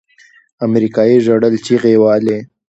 [0.65, 2.37] امريکايي ژړل چيغې يې وهلې.